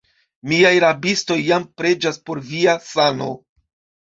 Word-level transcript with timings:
Miaj 0.53 0.71
rabistoj 0.83 1.37
jam 1.49 1.67
preĝas 1.81 2.19
por 2.31 2.43
via 2.49 2.77
sano. 2.89 3.29